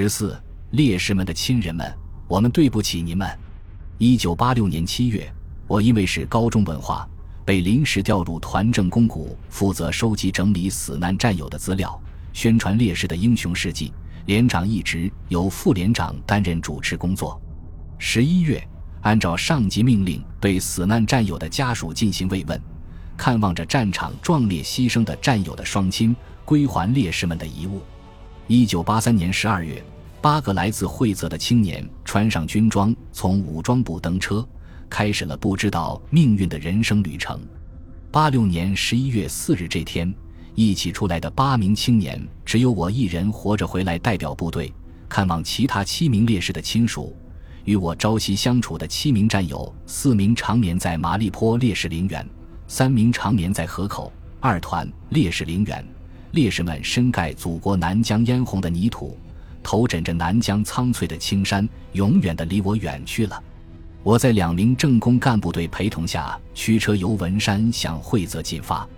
[0.00, 1.92] 十四，烈士们的亲人们，
[2.28, 3.28] 我们对不起你们。
[3.98, 5.28] 一九八六年七月，
[5.66, 7.04] 我因为是高中文化，
[7.44, 12.00] 被临时调入团政公股，负责收集整理死难战友的资料，
[12.32, 13.92] 宣传烈士的英雄事迹。
[14.26, 17.42] 连长一职由副连长担任主持工作。
[17.98, 18.64] 十一月，
[19.00, 22.62] 按照上级命令，对死难战友的家属进行慰问，
[23.16, 27.82] 看望着战场壮烈牺牲的战友的双亲，归还烈士们的遗物。
[28.50, 29.84] 一九八三年十二月，
[30.22, 34.46] 八个来自惠泽的青年穿上军装，从武装部登车，
[34.88, 37.38] 开始了不知道命运的人生旅程。
[38.10, 40.12] 八六年十一月四日这天。
[40.54, 44.72] 一起出来的八名青年，只有我一人活着回来，代表部队
[45.10, 47.14] 看望其他七名烈士的亲属。
[47.64, 52.26] 与我朝夕相处的七名战友，四名长眠在麻栗坡烈士陵园，
[52.66, 55.86] 三名长眠在河口二团烈士陵园。
[56.38, 59.18] 烈士们身盖祖国南疆嫣红的泥土，
[59.60, 63.42] 头枕着南疆苍翠的青山，永远的离我远去了。
[64.04, 68.88] 我在两名政工干部队陪同下，驱车由文山向惠泽进发，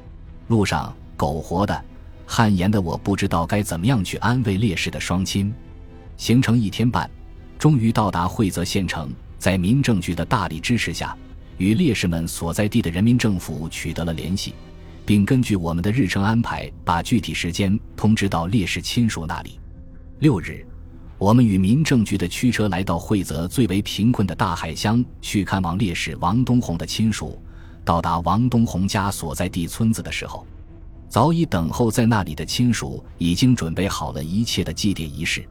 [0.49, 0.95] 路上。
[1.17, 1.85] 苟活的、
[2.25, 5.53] 汗颜的，我不知道该怎么样去安慰烈士的双亲。
[6.17, 7.11] 行程一天半，
[7.59, 11.15] 终于到达惠泽县城，在民政局的大力支持下，
[11.59, 14.55] 与烈士们所在地的人民政府取得了联系，
[15.11, 19.59] 并根据我们的日程安排，把具体时间通知到烈士亲属那里。
[20.21, 20.65] 六日，
[21.19, 27.43] 我们与民政局的驱车来到惠泽最为贫困的大海乡，去看望烈士王东红的亲属。
[27.85, 30.47] 到达王东红家所在地村子的时候。
[31.09, 35.45] 早已等候在那里的亲属已经准备好了一切的祭奠仪式，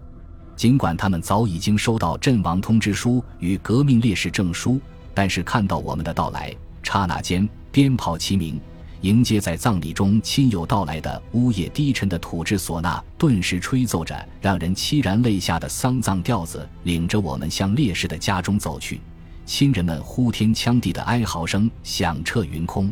[0.56, 4.80] 尽管他们早已经收到阵亡通知书与革命烈士证书，
[5.14, 8.58] 但是看到我们的到来，刹那间鞭炮齐鸣，
[9.02, 19.00] 迎接在葬礼中亲友到来的呜咽低沉的土制唢呐，顿时吹奏着让人凄然泪下的丧葬调子，领着我们向烈士的家中走去。
[19.46, 22.92] 亲人们呼天抢地的哀嚎声响彻云空。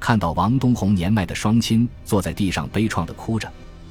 [0.00, 3.50] 看到王东红年迈的双亲坐在地上悲怆地哭着，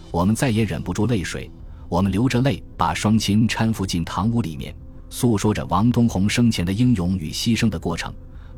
[0.10, 1.50] 我们再也忍不住泪水。
[1.88, 4.76] 我们流着泪把双亲搀扶进堂屋里面，
[5.12, 8.12] 诉说着王东红生前的英勇与牺牲的过程，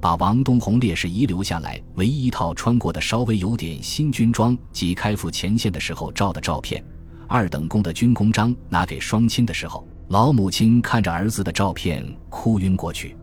[0.06, 6.86] 把王东红烈士遗留下来唯一一套穿过的稍微有点新军装及开赴前线的时候照的照片、
[7.28, 13.18] 二等功的军功章拿给双亲的时候，老母亲看着儿子的照片哭晕过去。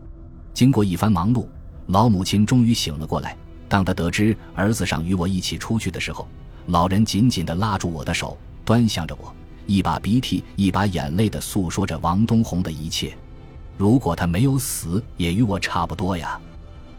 [0.53, 1.47] 经过一番忙碌，
[1.85, 3.33] 老母亲终于醒了过来。
[3.69, 6.27] 当他得知儿子想与我一起出去的时候，
[6.65, 9.33] 老人紧紧地拉住我的手，端详着我，
[9.67, 13.17] 一把鼻涕一把眼泪地诉说着王东红的一切。
[13.77, 16.37] 如果他没有死，也与我差不多呀。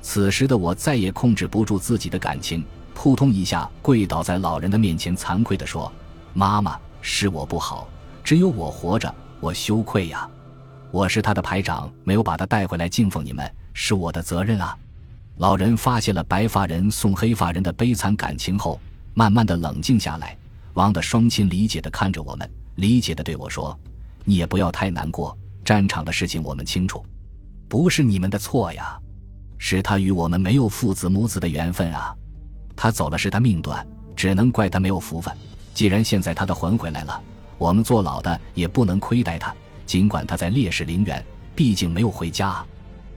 [0.05, 5.91] 此时的我再也控制不住自己的感情，扑通一下跪倒在老人的面前，惭愧地说
[6.35, 7.89] ：“妈妈，是我不好，
[8.23, 10.29] 只有我活着，我羞愧呀。
[10.91, 14.77] 我是他的排长，没有把他带回来敬奉你们，是我的责任啊。”
[15.39, 18.79] 老人发现了白发人送黑发人的悲惨感情后，
[19.15, 20.37] 慢慢的冷静下来。
[20.75, 23.77] 王的双亲理解的看着我们，理解的对我说
[24.23, 27.03] ：“你也不要太难过，战场的事情我们清楚，
[27.71, 29.01] 不是你们的错呀，
[29.59, 32.15] 是他与我们没有父子母子的缘分啊。
[32.77, 35.35] 他走了是他命短，只能怪他没有福分。
[35.73, 37.21] 既然现在他的魂回来了，
[37.59, 39.55] 我们做老的也不能亏待他。
[39.87, 42.65] 尽管他在烈士陵园，毕竟没有回家。”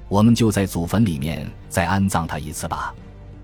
[0.10, 2.96] 我们就在祖坟里面再安葬他一次吧。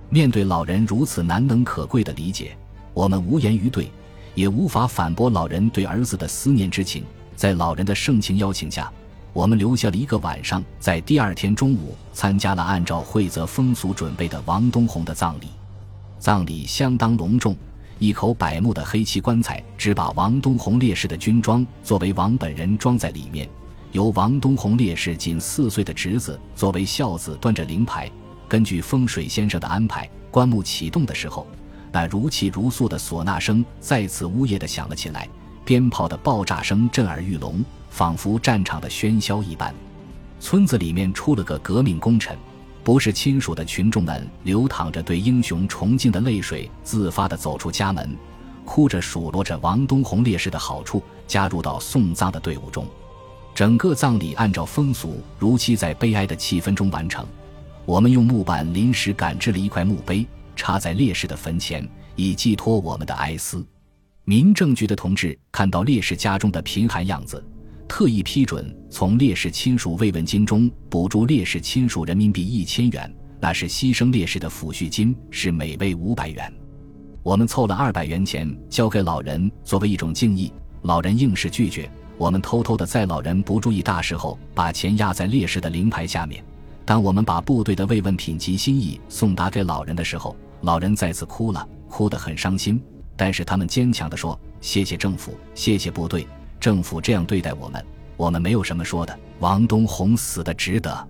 [0.10, 2.56] 面对老人如此难能可贵的理解，
[2.94, 3.92] 我们无言以对，
[4.34, 7.04] 也无法反驳老人对儿子的思念之情。
[7.36, 8.90] 在老人的盛情邀请下，
[9.34, 15.48] 我们留下了一个晚上，在第二天中午参加了按照惠泽风俗准备的王东红的葬礼。
[16.20, 17.58] 葬礼相当隆重，
[17.98, 23.50] 一口柏木的黑漆棺材只把王东红烈士的军装作为王本人装在里面。
[23.92, 28.10] 由王东红烈士仅四岁的侄子作为孝子端着灵牌，
[28.48, 31.48] 根据风水先生的安排，棺木启动的时候，
[31.92, 35.28] 那如泣如诉的唢呐声再次呜咽的响了起来，
[35.66, 39.72] 鞭炮的爆炸声震耳欲聋，仿佛战场的喧嚣一般。
[40.40, 42.36] 村子里面出了个革命功臣，
[42.84, 48.18] 不是亲属的群众们流淌着对英雄崇敬的泪水，自发的走出家门，
[48.66, 52.88] 哭着数落着王东红烈士的好处，加入到送葬的队伍中。
[53.54, 57.24] 整个葬礼按照风俗如期在悲哀的气氛中完成。
[57.86, 60.26] 我们用木板临时赶制了一块墓碑，
[60.56, 63.64] 插在烈士的坟前，以寄托我们的哀思。
[64.26, 67.44] 民政局的同志看到烈士家中的贫寒样子，
[67.88, 76.52] 特意批准从烈士亲属慰问金中补助烈士亲属人民币一千元，那是牺牲烈士的抚恤金，是每位五百元。
[77.22, 80.52] 我们凑了二百元钱交给老人作为一种敬意，
[80.82, 81.90] 老人硬是拒绝。
[82.18, 86.44] 我们偷偷的在老人不注意大事后，把钱压在烈士的灵牌下面。
[86.86, 92.82] 当我们把部队的慰问品及心意送达给老人的时候，老人再次哭了，哭得很伤心。
[93.16, 96.28] 但是他们坚强地说：“谢谢政府，谢谢部队，
[96.64, 101.08] 政府这样对待我们，我们没有什么说的。”王东红死的值得。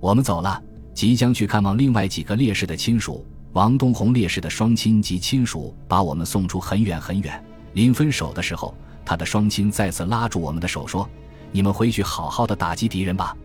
[0.00, 0.58] 我们走了，
[0.94, 3.22] 即将去看望另外几个烈士的亲属。
[3.52, 7.44] 王东红烈士的双亲及亲属把我们送出很远很远。
[7.74, 11.06] 临分手的时候，他的双亲再次拉住我们的手说
[11.52, 13.36] ：“你们回去好好的打击敌人吧，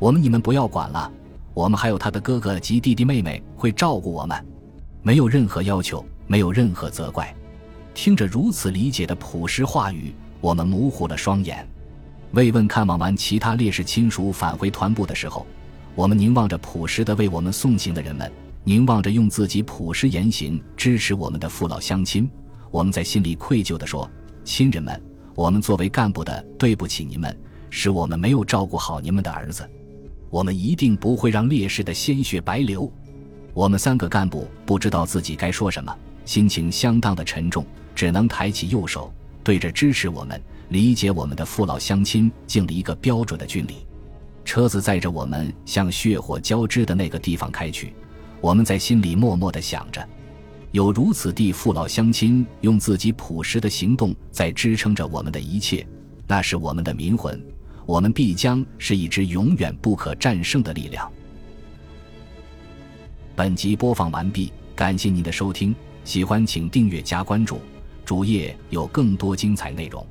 [0.00, 1.08] 我们你们不要管了。
[1.54, 4.44] 我们还有他的哥哥及弟弟妹妹会照顾我们，
[5.00, 7.32] 没有任何要求，没有任何责怪。”
[7.94, 11.66] 听着如此理解的朴实话语，我们模糊了双眼。
[12.32, 15.46] 慰问看望完其他烈士亲属返回团部的时候，
[15.94, 18.30] 我们凝望着朴实的为我们送行的人们。
[18.64, 22.28] 凝望着用自己朴实言行支持我们的父老乡亲，
[22.70, 24.10] 我们在心里愧疚地说
[24.44, 25.00] ：“亲人们，
[25.34, 27.34] 我们作为干部的对不起你们，
[27.70, 29.66] 是我们没有照顾好你们的儿子。
[30.28, 32.92] 我们一定不会让烈士的鲜血白流。”
[33.54, 35.96] 我们三个干部不知道自己该说什么，
[36.26, 37.64] 心情相当的沉重，
[37.94, 39.10] 只能抬起右手，
[39.48, 43.76] 对着支持我们、理解我们的父老乡亲敬了一个标准的军礼。
[44.44, 47.94] 车子载着我们向血火交织的那个地方开去。
[48.42, 50.06] 我们在心里默默地想着，
[50.70, 55.86] 有如此地父老乡亲用自己朴实的行动在支撑着我们的一切，
[56.26, 57.42] 那是我们的民魂，
[57.86, 61.10] 我们必将是一支永远不可战胜的力量。
[63.34, 65.74] 本集播放完毕，感谢您的收听，
[66.04, 67.58] 喜欢请订阅加关注，
[68.08, 70.02] 主页有更多精彩内容。